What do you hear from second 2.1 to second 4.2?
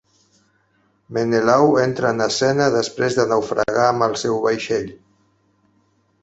en escena després de naufragar amb el